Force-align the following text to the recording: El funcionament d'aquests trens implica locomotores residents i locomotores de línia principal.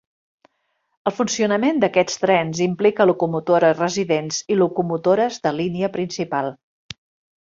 El 1.09 1.13
funcionament 1.17 1.81
d'aquests 1.83 2.17
trens 2.23 2.61
implica 2.67 3.07
locomotores 3.09 3.77
residents 3.83 4.41
i 4.55 4.61
locomotores 4.63 5.39
de 5.45 5.55
línia 5.59 5.95
principal. 5.99 6.55